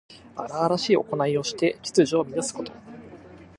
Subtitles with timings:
[0.35, 2.71] 荒々しいおこないをして秩序を乱すこと。